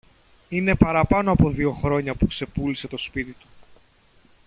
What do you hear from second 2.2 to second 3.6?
ξεπούλησε το σπίτι του